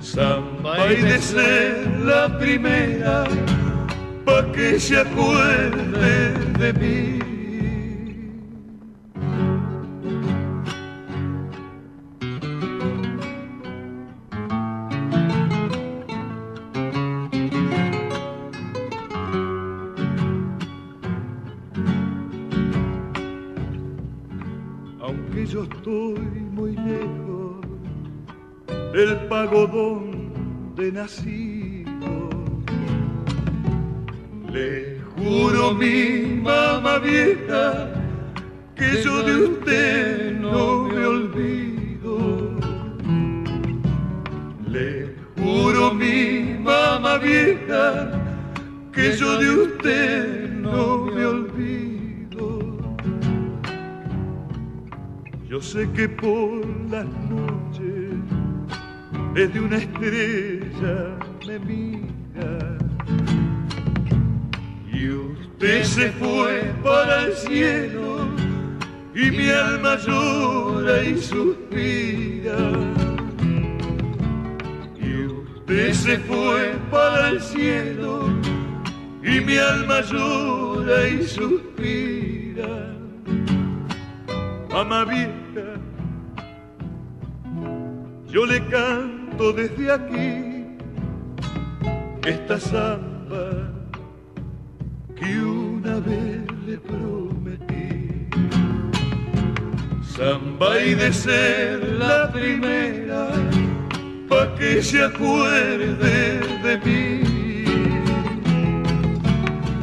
Samba 0.00 0.92
y 0.92 1.02
de 1.02 1.18
ser 1.18 1.88
la 2.04 2.38
primera, 2.38 3.24
pa' 4.24 4.52
que 4.52 4.78
se 4.78 4.96
acuerde 4.98 6.34
de 6.58 6.72
mí. 6.72 7.29
De 29.70 30.90
nacido, 30.90 32.28
le 34.52 34.98
juro 35.16 35.74
mi 35.74 36.40
mamá 36.42 36.98
vieja 36.98 37.88
que 38.74 39.00
yo 39.04 39.22
de 39.22 39.34
usted 39.44 40.40
no 40.40 40.84
me 40.88 41.06
olvido. 41.06 42.18
Le 44.66 45.14
juro 45.36 45.94
mi 45.94 46.58
mamá 46.58 47.18
vieja 47.18 48.10
que 48.92 49.16
yo 49.16 49.38
de 49.38 49.50
usted 49.50 50.50
no 50.50 51.04
me 51.04 51.26
olvido. 51.26 52.58
Yo 55.48 55.60
sé 55.62 55.88
que 55.92 56.08
por 56.08 56.66
las 56.90 57.06
noches 57.30 57.69
desde 59.34 59.60
una 59.60 59.76
estrella 59.76 61.16
me 61.46 61.58
mira 61.60 62.78
y 64.92 65.08
usted 65.08 65.84
se 65.84 66.10
fue 66.12 66.72
para 66.82 67.24
el 67.24 67.34
cielo 67.34 68.28
y 69.14 69.30
mi 69.30 69.50
alma 69.50 69.96
llora 69.96 71.02
y 71.02 71.18
suspira. 71.20 72.58
Y 74.98 75.26
usted 75.26 75.92
se 75.92 76.18
fue 76.18 76.74
para 76.90 77.30
el 77.30 77.40
cielo 77.40 78.28
y 79.22 79.40
mi 79.40 79.56
alma 79.56 80.00
llora 80.00 81.08
y 81.08 81.22
suspira. 81.24 82.96
Mamá 84.70 85.04
vieja, 85.04 85.74
yo 88.28 88.46
le 88.46 88.64
canto 88.66 89.19
desde 89.48 89.90
aquí 89.90 90.76
esta 92.26 92.60
samba 92.60 93.72
que 95.16 95.40
una 95.42 95.98
vez 96.00 96.42
le 96.66 96.76
prometí. 96.78 98.28
Samba 100.02 100.80
y 100.82 100.94
de 100.94 101.10
ser 101.12 101.82
la 101.98 102.30
primera, 102.30 103.30
pa' 104.28 104.54
que 104.56 104.82
se 104.82 105.02
acuerde 105.02 106.40
de 106.64 106.74
mí. 106.84 107.06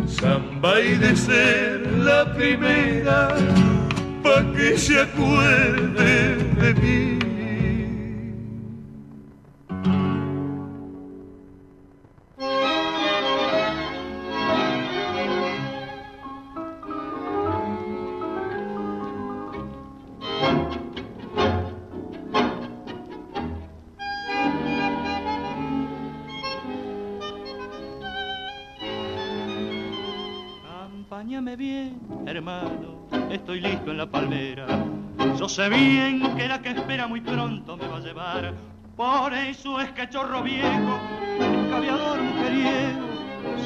Samba 0.07 0.79
y 0.79 0.95
de 0.97 1.15
ser 1.15 1.81
la 1.97 2.31
primera, 2.35 3.29
pa' 4.21 4.43
que 4.55 4.77
se 4.77 5.01
acuerde 5.01 6.35
de 6.61 6.73
mí. 6.75 7.26
Estoy 33.57 33.71
listo 33.71 33.91
en 33.91 33.97
la 33.97 34.05
palmera. 34.05 34.67
Yo 35.37 35.49
sé 35.49 35.69
bien 35.69 36.35
que 36.35 36.47
la 36.47 36.61
que 36.61 36.69
espera 36.69 37.07
muy 37.07 37.21
pronto 37.21 37.77
me 37.77 37.87
va 37.87 37.97
a 37.97 37.99
llevar. 37.99 38.53
Por 38.95 39.33
eso 39.33 39.79
es 39.79 39.91
que 39.91 40.09
chorro 40.09 40.43
viejo, 40.43 40.99
escabiador 41.39 42.21
mujeriego, 42.21 43.07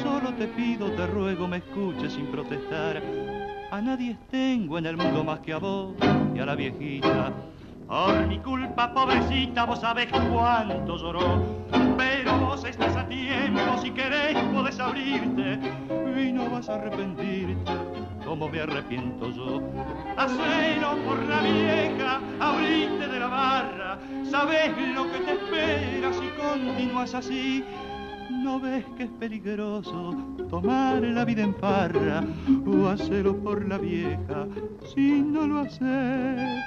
solo 0.02 0.32
te 0.34 0.46
pido, 0.48 0.90
te 0.92 1.06
ruego, 1.06 1.48
me 1.48 1.58
escuches 1.58 2.12
sin 2.12 2.26
protestar. 2.26 3.02
A 3.70 3.80
nadie 3.80 4.16
tengo 4.30 4.78
en 4.78 4.86
el 4.86 4.96
mundo 4.96 5.24
más 5.24 5.40
que 5.40 5.52
a 5.54 5.58
vos 5.58 5.94
y 6.34 6.38
a 6.38 6.46
la 6.46 6.54
viejita. 6.54 7.32
Por 7.86 8.26
mi 8.26 8.38
culpa, 8.38 8.92
pobrecita, 8.94 9.64
vos 9.64 9.80
sabés 9.80 10.08
cuánto 10.10 10.96
lloró. 10.96 11.42
Pero 11.96 12.38
vos 12.38 12.64
estás 12.64 12.96
a 12.96 13.06
tiempo, 13.06 13.78
si 13.82 13.90
querés 13.90 14.36
podés 14.54 14.78
abrirte 14.78 15.58
y 16.16 16.32
no 16.32 16.48
vas 16.50 16.68
a 16.68 16.74
arrepentirte 16.74 18.01
como 18.24 18.48
me 18.48 18.60
arrepiento 18.60 19.30
yo. 19.30 19.60
Hacelo 20.16 20.96
por 21.04 21.22
la 21.26 21.40
vieja, 21.42 22.20
abrite 22.40 23.08
de 23.08 23.20
la 23.20 23.26
barra, 23.26 23.98
sabés 24.30 24.70
lo 24.94 25.10
que 25.10 25.18
te 25.18 25.32
espera 25.32 26.12
si 26.12 26.28
continúas 26.40 27.14
así. 27.14 27.64
¿No 28.30 28.58
ves 28.58 28.84
que 28.96 29.04
es 29.04 29.10
peligroso 29.20 30.16
tomar 30.48 31.02
la 31.02 31.24
vida 31.24 31.42
en 31.42 31.54
farra 31.54 32.24
o 32.66 32.88
hacerlo 32.88 33.36
por 33.36 33.66
la 33.68 33.78
vieja 33.78 34.46
si 34.94 35.20
no 35.20 35.46
lo 35.46 35.60
haces 35.60 36.62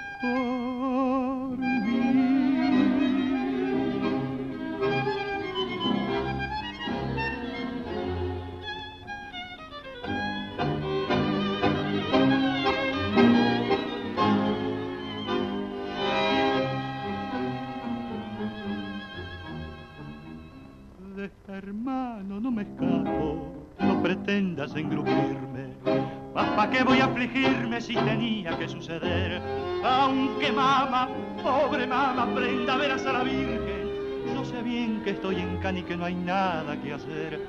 si 27.81 27.95
tenía 27.95 28.57
que 28.57 28.67
suceder? 28.67 29.41
Aunque 29.83 30.51
mamá, 30.51 31.09
pobre 31.43 31.85
mamá, 31.85 32.27
prenda 32.33 32.77
veras 32.77 33.05
a 33.05 33.13
la 33.13 33.23
Virgen. 33.23 33.89
Yo 34.33 34.45
sé 34.45 34.61
bien 34.61 35.01
que 35.03 35.11
estoy 35.11 35.35
en 35.39 35.57
Cani 35.57 35.79
y 35.79 35.83
que 35.83 35.97
no 35.97 36.05
hay 36.05 36.15
nada 36.15 36.75
que 36.81 36.93
hacer. 36.93 37.47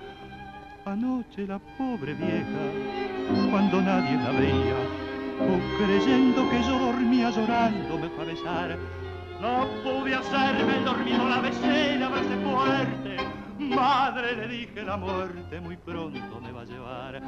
Anoche 0.84 1.46
la 1.46 1.58
pobre 1.58 2.14
vieja, 2.14 3.50
cuando 3.50 3.80
nadie 3.80 4.16
la 4.16 4.30
veía, 4.30 4.76
o 5.40 5.84
creyendo 5.84 6.48
que 6.48 6.62
yo 6.62 6.78
dormía 6.78 7.30
llorando, 7.30 7.98
me 7.98 8.08
fue 8.10 8.24
a 8.24 8.26
besar. 8.26 8.78
No 9.40 9.66
pude 9.82 10.14
hacerme 10.14 10.78
el 10.78 10.84
dormido, 10.84 11.28
la 11.28 11.40
besé, 11.40 11.96
la 11.98 12.08
besé 12.08 12.36
fuerte. 12.36 13.16
Madre, 13.58 14.36
le 14.36 14.48
dije, 14.48 14.82
la 14.82 14.96
muerte 14.96 15.60
muy 15.60 15.76
pronto 15.76 16.40
me 16.40 16.52
va 16.52 16.60
a 16.60 16.64
llevar. 16.64 17.22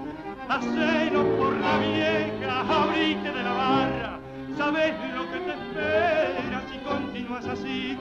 Hacelo 0.48 1.24
por 1.36 1.56
la 1.56 1.78
vieja, 1.78 2.60
abrite 2.60 3.32
de 3.32 3.42
la 3.42 3.52
barra. 3.52 4.20
Sabes 4.56 4.94
lo 5.14 5.30
que 5.32 5.38
te 5.38 5.50
espera 5.52 6.62
si 6.70 6.78
continúas 6.78 7.46
así. 7.46 7.96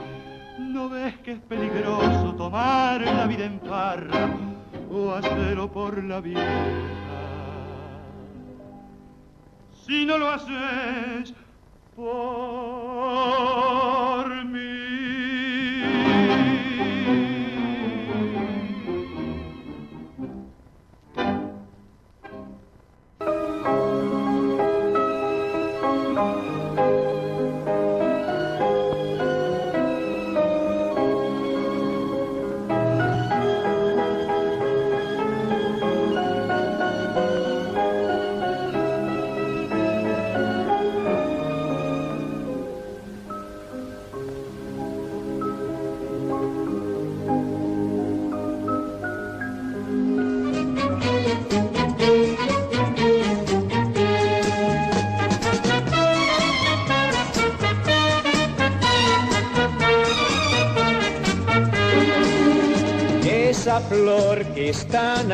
¿No 0.59 0.89
ves 0.89 1.17
que 1.19 1.33
es 1.33 1.39
peligroso 1.39 2.35
tomar 2.35 3.01
la 3.01 3.27
vida 3.27 3.45
en 3.45 3.61
farra 3.61 4.29
o 4.91 5.13
hacerlo 5.13 5.71
por 5.71 6.03
la 6.03 6.19
vieja? 6.19 6.65
Si 9.85 10.05
no 10.05 10.17
lo 10.17 10.29
haces 10.29 11.33
por 11.95 12.05
mí. 14.45 14.86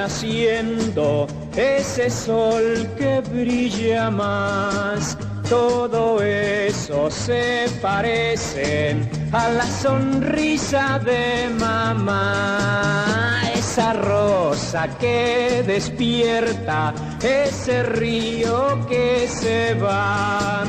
Naciendo, 0.04 1.28
ese 1.56 2.10
sol 2.10 2.90
que 2.98 3.22
brilla 3.22 4.10
más, 4.10 5.18
todo 5.48 6.22
eso 6.22 7.10
se 7.10 7.68
parece 7.82 8.98
a 9.32 9.48
la 9.48 9.66
sonrisa 9.66 11.00
de 11.00 11.48
mamá. 11.58 13.44
Esa 13.56 13.94
rosa 13.94 14.90
que 15.00 15.64
despierta, 15.66 16.94
ese 17.22 17.84
río 17.84 18.86
que 18.90 19.26
se 19.30 19.74
va, 19.76 20.66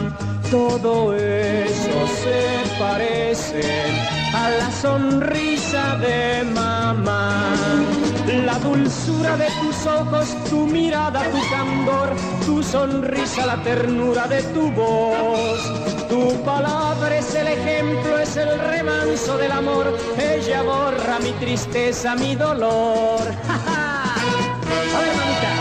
todo 0.49 1.13
eso 1.17 1.99
se 2.23 2.41
parece 2.79 3.65
a 4.33 4.49
la 4.61 4.71
sonrisa 4.71 5.97
de 5.97 6.45
mamá. 6.45 7.94
La 8.27 8.59
dulzura 8.59 9.37
de 9.37 9.49
tus 9.61 9.87
ojos, 9.87 10.35
tu 10.49 10.67
mirada, 10.67 11.23
tu 11.31 11.39
candor, 11.51 12.17
tu 12.47 12.63
sonrisa, 12.63 13.45
la 13.45 13.63
ternura 13.63 14.27
de 14.27 14.43
tu 14.45 14.71
voz. 14.71 15.61
Tu 16.09 16.43
palabra 16.43 17.19
es 17.19 17.35
el 17.35 17.49
ejemplo, 17.49 18.19
es 18.19 18.35
el 18.37 18.59
remanso 18.59 19.37
del 19.37 19.53
amor. 19.53 19.99
Ella 20.19 20.63
borra 20.63 21.19
mi 21.23 21.33
tristeza, 21.33 22.15
mi 22.15 22.35
dolor. 22.35 23.21
¡Ja, 23.47 23.59
ja! 23.67 24.05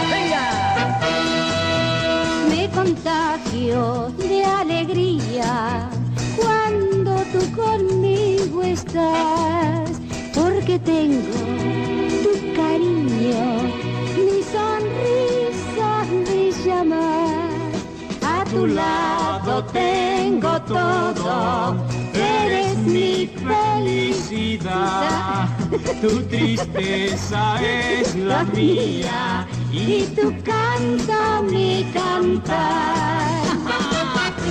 Venga. 0.10 0.46
Me 2.50 2.70
contagio 2.70 4.10
de 4.18 4.46
alegría 4.46 5.90
cuando 6.38 7.16
tú 7.34 7.62
conmigo 7.62 8.64
estás, 8.64 9.92
porque 10.34 10.80
tengo 10.80 11.74
mi 14.16 14.42
sonrisa 14.54 15.90
me 16.26 16.52
llama. 16.64 17.08
A 18.22 18.44
tu 18.46 18.68
lado 18.68 19.64
tengo 19.66 20.62
todo, 20.62 21.76
eres 22.14 22.78
mi 22.78 23.28
felicidad. 23.48 24.74
Tu 26.02 26.22
tristeza 26.24 27.60
es 27.64 28.16
la 28.16 28.44
mía 28.44 29.48
y 29.72 30.04
tu 30.16 30.34
canto 30.44 31.44
mi 31.50 31.86
cantar. 31.94 33.44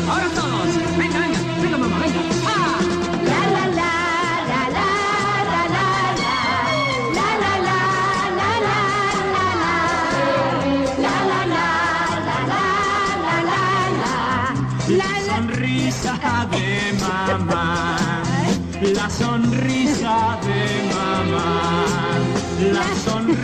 Ahora 0.09 0.29
todos, 0.35 0.99
venga 0.99 1.22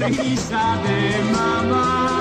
sonrisa 0.08 0.76
de 0.82 1.22
mamá. 1.32 2.17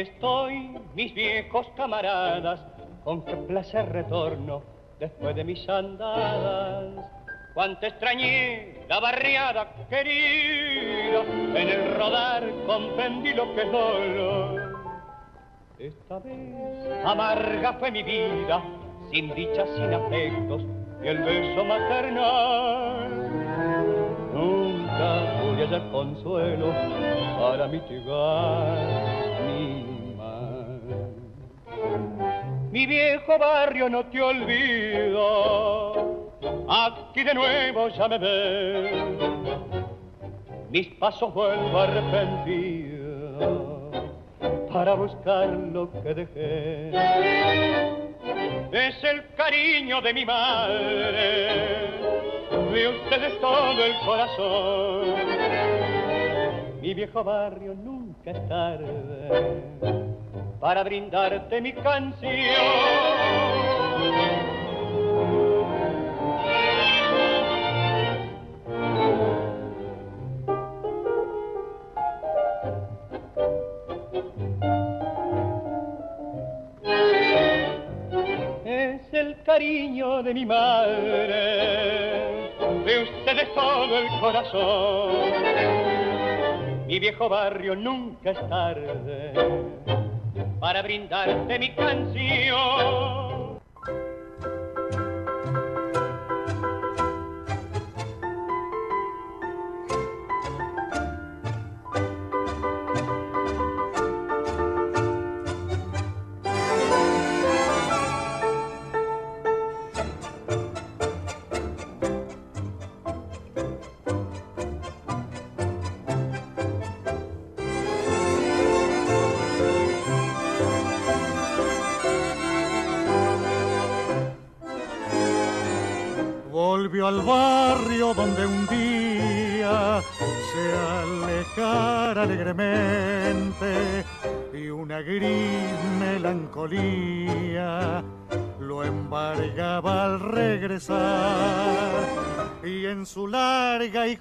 Estoy, 0.00 0.78
mis 0.94 1.14
viejos 1.14 1.66
camaradas, 1.74 2.60
con 3.02 3.24
qué 3.24 3.34
placer 3.34 3.88
retorno 3.88 4.62
después 5.00 5.34
de 5.34 5.42
mis 5.42 5.66
andadas. 5.68 7.06
Cuánto 7.54 7.86
extrañé 7.86 8.84
la 8.88 9.00
barriada 9.00 9.72
querida, 9.88 11.22
en 11.22 11.68
el 11.68 11.94
rodar 11.94 12.44
comprendí 12.66 13.32
lo 13.32 13.54
que 13.54 13.62
es 13.62 13.72
dolor. 13.72 14.76
Esta 15.78 16.18
vez 16.18 17.04
amarga 17.06 17.72
fue 17.74 17.90
mi 17.90 18.02
vida, 18.02 18.62
sin 19.10 19.34
dichas, 19.34 19.68
sin 19.76 19.94
afectos, 19.94 20.62
y 21.02 21.08
el 21.08 21.18
beso 21.22 21.64
maternal. 21.64 23.08
Nunca 24.34 25.40
pude 25.40 25.64
hallar 25.64 25.90
consuelo 25.90 26.74
para 27.40 27.66
mitigar 27.66 29.15
Viejo 32.86 33.36
barrio 33.36 33.88
no 33.88 34.06
te 34.06 34.22
olvido, 34.22 35.92
aquí 36.68 37.24
de 37.24 37.34
nuevo 37.34 37.88
ya 37.88 38.06
me 38.06 38.18
ves. 38.18 39.02
Mis 40.70 40.86
pasos 40.94 41.34
vuelvo 41.34 41.80
arrepentido 41.80 43.00
para 44.72 44.94
buscar 44.94 45.48
lo 45.48 45.90
que 45.90 46.14
dejé. 46.14 46.90
Es 48.70 49.02
el 49.02 49.34
cariño 49.36 50.00
de 50.00 50.14
mi 50.14 50.24
madre, 50.24 51.48
de 52.72 52.88
ustedes 52.88 53.40
todo 53.40 53.84
el 53.84 53.98
corazón. 54.04 55.05
Viejo 56.96 57.22
barrio 57.22 57.74
nunca 57.74 58.30
es 58.30 58.48
tarde 58.48 59.28
para 60.58 60.82
brindarte 60.82 61.60
mi 61.60 61.74
canción. 61.74 62.32
Es 78.64 79.12
el 79.12 79.42
cariño 79.42 80.22
de 80.22 80.32
mi 80.32 80.46
madre, 80.46 81.36
de 82.86 83.02
ustedes 83.02 83.54
todo 83.54 83.98
el 83.98 84.08
corazón. 84.18 85.95
Mi 86.96 87.00
viejo 87.00 87.28
barrio 87.28 87.76
nunca 87.76 88.30
es 88.30 88.48
tarde 88.48 89.34
para 90.58 90.80
brindarte 90.80 91.58
mi 91.58 91.74
canción. 91.74 93.25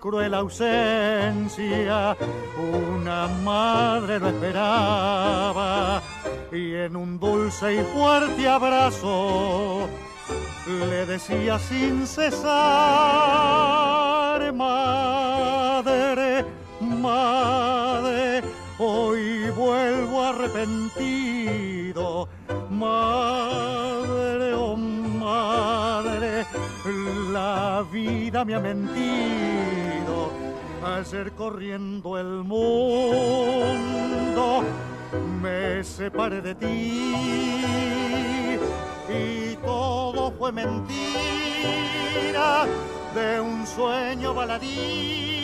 Cruel 0.06 0.34
ausencia. 0.36 2.16
Una 2.58 3.28
madre 3.44 4.20
lo 4.20 4.28
esperaba 4.28 6.00
y 6.52 6.76
en 6.76 6.96
un 6.96 7.20
dulce 7.20 7.74
y 7.74 7.84
fuerte 7.86 8.48
abrazo 8.48 9.90
le 10.68 11.08
decía 11.08 11.58
sin 11.58 12.06
cesar 12.06 12.46
madre, 14.54 16.46
madre 16.80 18.44
hoy 18.78 19.50
vuelvo 19.56 20.24
arrepentido. 20.24 22.30
Madre, 22.70 24.54
oh 24.54 24.76
madre 24.76 24.95
la 27.32 27.84
vida 27.92 28.46
me 28.46 28.56
ha 28.56 28.60
mentido 28.60 30.32
ayer 30.84 31.32
corriendo 31.34 32.18
el 32.18 32.44
mundo. 32.44 33.84
Me 35.42 35.84
separé 35.84 36.42
de 36.42 36.56
ti 36.56 37.36
y 39.10 39.56
todo 39.58 40.32
fue 40.32 40.52
mentira 40.52 40.86
de 43.14 43.40
un 43.40 43.66
sueño 43.66 44.34
baladí 44.34 45.36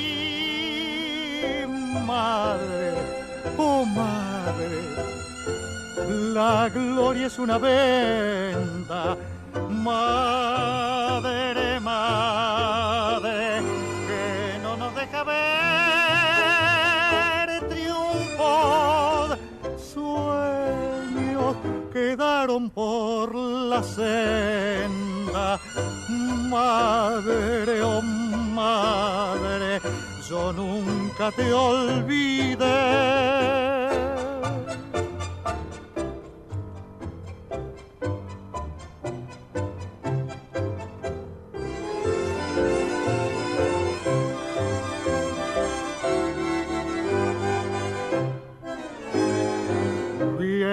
madre 2.05 2.93
oh 3.57 3.85
madre 3.85 4.69
la 6.33 6.69
gloria 6.69 7.27
es 7.27 7.37
una 7.39 7.57
venta 7.57 9.17
madre 9.83 11.79
madre 11.79 13.61
que 14.07 14.59
no 14.63 14.77
nos 14.77 14.95
deja 14.95 15.23
ver 15.23 15.39
triunfo 17.69 19.37
sueños 19.77 21.55
quedaron 21.93 22.69
por 22.69 23.35
la 23.35 23.83
senda. 23.83 25.59
Madre 26.49 27.81
oh 27.81 28.01
madre 28.01 29.79
yo 30.27 30.51
nunca 30.51 31.31
te 31.31 31.53
olvidé 31.53 32.67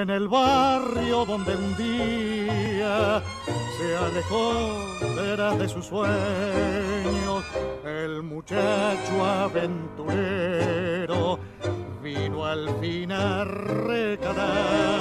en 0.09 0.15
el 0.15 0.29
barrio 0.29 1.27
donde 1.27 1.55
un 1.55 1.77
día 1.77 3.23
se 3.77 3.95
alejó 3.95 4.79
detrás 5.17 5.59
de 5.59 5.69
sus 5.69 5.85
sueños 5.85 7.45
el 7.85 8.23
muchacho 8.23 9.23
aventurero 9.23 9.79
vino 12.09 12.45
al 12.47 12.69
fin 12.81 13.13
a 13.13 13.45
recalar 13.45 15.01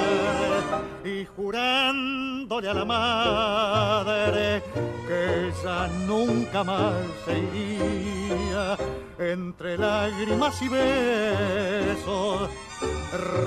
y 1.04 1.24
jurándole 1.24 2.68
a 2.68 2.74
la 2.74 2.84
madre 2.84 4.62
que 5.06 5.50
ya 5.62 5.88
nunca 6.06 6.62
más 6.64 6.92
se 7.24 7.38
iría 7.38 8.76
entre 9.18 9.78
lágrimas 9.78 10.60
y 10.60 10.68
besos 10.68 12.50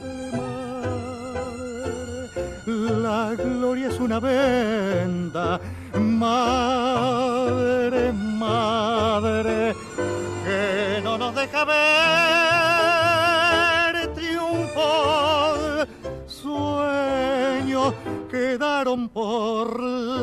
madre, 2.65 3.01
la 3.01 3.35
gloria 3.35 3.89
es 3.89 3.99
una 3.99 4.19
venda 4.21 4.68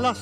oh. 0.07 0.15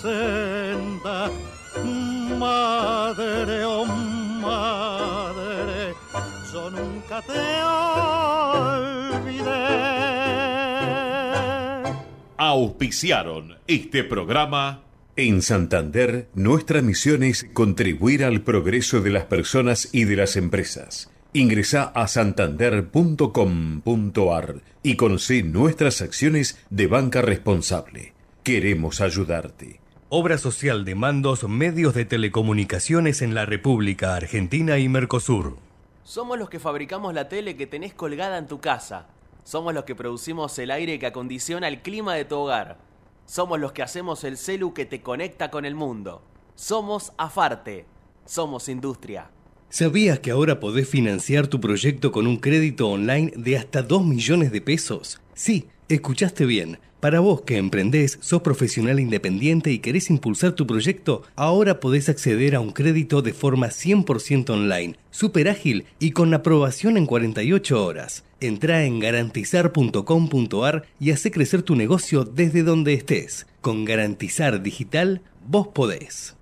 Auspiciaron 12.37 13.57
este 13.67 14.05
programa. 14.05 14.83
En 15.17 15.43
Santander, 15.43 16.29
nuestra 16.35 16.83
misión 16.83 17.23
es 17.23 17.47
contribuir 17.53 18.25
al 18.25 18.41
progreso 18.41 19.01
de 19.01 19.11
las 19.11 19.25
personas 19.25 19.89
y 19.93 20.03
de 20.05 20.17
las 20.17 20.37
empresas. 20.37 21.11
Ingresa 21.33 21.85
a 21.85 22.09
santander.com.ar 22.09 24.57
y 24.83 24.97
conoce 24.97 25.43
nuestras 25.43 26.03
acciones 26.03 26.59
de 26.71 26.87
banca 26.87 27.23
responsable. 27.23 28.14
Queremos 28.45 29.01
ayudarte. 29.01 29.81
Obra 30.11 30.37
social 30.37 30.85
de 30.85 30.95
mandos 30.95 31.49
medios 31.49 31.95
de 31.95 32.05
telecomunicaciones 32.05 33.23
en 33.23 33.35
la 33.35 33.47
República 33.47 34.15
Argentina 34.17 34.77
y 34.79 34.87
Mercosur. 34.87 35.57
Somos 36.03 36.39
los 36.39 36.51
que 36.51 36.61
fabricamos 36.61 37.15
la 37.15 37.31
tele 37.31 37.57
que 37.57 37.67
tenés 37.67 37.95
colgada 37.95 38.37
en 38.37 38.47
tu 38.47 38.61
casa. 38.61 39.07
Somos 39.45 39.73
los 39.73 39.85
que 39.85 39.95
producimos 39.95 40.59
el 40.59 40.73
aire 40.73 40.99
que 40.99 41.07
acondiciona 41.07 41.69
el 41.69 41.81
clima 41.81 42.17
de 42.17 42.27
tu 42.27 42.37
hogar. 42.37 42.77
Somos 43.25 43.59
los 43.59 43.73
que 43.73 43.83
hacemos 43.83 44.25
el 44.25 44.37
celu 44.37 44.75
que 44.75 44.85
te 44.85 45.01
conecta 45.01 45.51
con 45.51 45.65
el 45.65 45.75
mundo. 45.75 46.23
Somos 46.55 47.15
Afarte. 47.17 47.87
Somos 48.27 48.69
industria. 48.69 49.31
¿Sabías 49.71 50.19
que 50.19 50.33
ahora 50.33 50.61
podés 50.61 50.87
financiar 50.87 51.47
tu 51.47 51.63
proyecto 51.63 52.13
con 52.13 52.27
un 52.27 52.37
crédito 52.37 52.91
online 52.91 53.33
de 53.37 53.57
hasta 53.57 53.81
2 53.81 54.05
millones 54.05 54.53
de 54.53 54.61
pesos? 54.61 55.23
Sí, 55.33 55.67
escuchaste 55.89 56.47
bien. 56.47 56.79
Para 57.01 57.21
vos 57.21 57.43
que 57.43 57.59
emprendés, 57.59 58.19
sos 58.23 58.41
profesional 58.41 58.99
independiente 58.99 59.71
y 59.71 59.81
querés 59.81 60.09
impulsar 60.09 60.53
tu 60.53 60.67
proyecto, 60.67 61.23
ahora 61.37 61.79
podés 61.79 62.09
acceder 62.09 62.55
a 62.55 62.61
un 62.61 62.73
crédito 62.73 63.21
de 63.21 63.35
forma 63.35 63.67
100% 63.67 64.49
online, 64.49 64.97
súper 65.11 65.51
ágil 65.51 65.85
y 65.99 66.13
con 66.13 66.33
aprobación 66.33 66.97
en 66.97 67.05
48 67.05 67.85
horas. 67.85 68.25
Entrá 68.41 68.85
en 68.85 69.01
garantizar.com.ar 69.01 70.87
y 70.99 71.11
hace 71.11 71.31
crecer 71.31 71.63
tu 71.63 71.77
negocio 71.77 72.25
desde 72.25 72.63
donde 72.63 72.95
estés. 72.95 73.47
Con 73.61 73.85
Garantizar 73.85 74.63
Digital, 74.63 75.21
vos 75.47 75.69
podés. 75.69 76.35